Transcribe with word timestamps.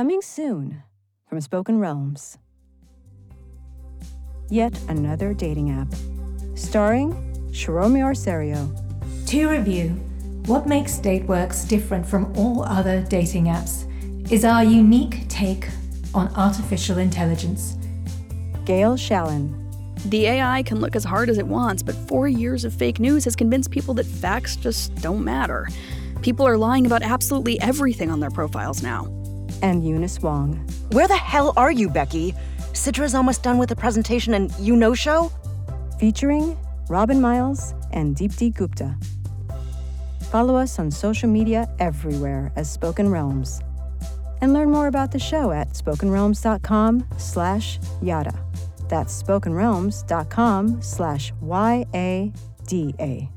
Coming 0.00 0.22
soon 0.22 0.82
from 1.26 1.42
Spoken 1.42 1.78
Realms. 1.78 2.38
Yet 4.48 4.72
another 4.88 5.34
dating 5.34 5.72
app. 5.72 5.88
Starring 6.54 7.12
Shiromi 7.50 8.00
Arserio. 8.00 8.64
To 9.26 9.50
review, 9.50 9.88
what 10.46 10.66
makes 10.66 10.96
DateWorks 11.00 11.68
different 11.68 12.06
from 12.06 12.34
all 12.34 12.62
other 12.62 13.02
dating 13.10 13.44
apps 13.44 13.84
is 14.32 14.42
our 14.42 14.64
unique 14.64 15.28
take 15.28 15.68
on 16.14 16.34
artificial 16.34 16.96
intelligence. 16.96 17.76
Gail 18.64 18.94
Shalan. 18.94 19.52
The 20.08 20.28
AI 20.28 20.62
can 20.62 20.80
look 20.80 20.96
as 20.96 21.04
hard 21.04 21.28
as 21.28 21.36
it 21.36 21.46
wants, 21.46 21.82
but 21.82 21.94
four 22.08 22.26
years 22.26 22.64
of 22.64 22.72
fake 22.72 23.00
news 23.00 23.24
has 23.24 23.36
convinced 23.36 23.70
people 23.70 23.92
that 23.92 24.06
facts 24.06 24.56
just 24.56 24.94
don't 25.02 25.22
matter. 25.22 25.68
People 26.22 26.48
are 26.48 26.56
lying 26.56 26.86
about 26.86 27.02
absolutely 27.02 27.60
everything 27.60 28.10
on 28.10 28.20
their 28.20 28.30
profiles 28.30 28.82
now. 28.82 29.19
And 29.62 29.86
Eunice 29.86 30.20
Wong. 30.20 30.66
Where 30.92 31.08
the 31.08 31.16
hell 31.16 31.52
are 31.56 31.72
you, 31.72 31.88
Becky? 31.88 32.34
Citra's 32.72 33.14
almost 33.14 33.42
done 33.42 33.58
with 33.58 33.68
the 33.68 33.76
presentation 33.76 34.34
and 34.34 34.52
you 34.58 34.76
no 34.76 34.94
show? 34.94 35.32
Featuring 35.98 36.56
Robin 36.88 37.20
Miles 37.20 37.74
and 37.92 38.16
Deepti 38.16 38.54
Gupta. 38.54 38.96
Follow 40.30 40.56
us 40.56 40.78
on 40.78 40.90
social 40.90 41.28
media 41.28 41.68
everywhere 41.78 42.52
as 42.56 42.70
Spoken 42.70 43.10
Realms. 43.10 43.60
And 44.40 44.52
learn 44.52 44.70
more 44.70 44.86
about 44.86 45.12
the 45.12 45.18
show 45.18 45.50
at 45.50 45.70
spokenrealms.com 45.70 47.06
slash 47.18 47.78
yada. 48.00 48.38
That's 48.88 49.22
spokenrealms.com 49.22 50.82
slash 50.82 51.32
Y-A-D-A. 51.40 53.30